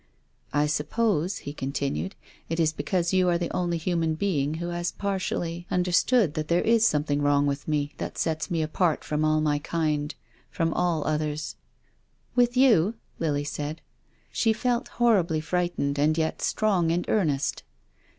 "I 0.51 0.65
suppose," 0.65 1.37
he 1.45 1.53
continued," 1.53 2.15
it 2.49 2.59
is 2.59 2.73
because 2.73 3.13
you 3.13 3.29
arc 3.29 3.39
the 3.39 3.55
only 3.55 3.77
human 3.77 4.15
being 4.15 4.55
who 4.55 4.69
has 4.69 4.91
partially 4.91 5.67
under 5.69 5.91
202 5.91 5.91
TONGUES 5.91 5.93
OF 5.93 6.09
CONSCIENCE. 6.09 6.33
stood 6.33 6.33
that 6.33 6.47
there 6.47 6.75
is 6.75 6.87
something 7.27 7.45
with 7.45 7.67
me 7.67 7.93
that 7.99 8.17
sets 8.17 8.49
me 8.49 8.63
apart 8.63 9.03
from 9.03 9.23
all 9.23 9.41
my 9.41 9.59
kind, 9.59 10.15
from 10.49 10.73
all 10.73 11.01
the 11.01 11.07
others."" 11.09 11.55
With 12.35 12.57
you?" 12.57 12.95
Lily 13.19 13.43
said. 13.43 13.81
She 14.31 14.53
felt 14.53 14.87
horribly 14.87 15.39
frightened 15.39 15.99
and 15.99 16.17
yet 16.17 16.41
strong 16.41 16.91
and 16.91 17.05
earnest. 17.07 17.61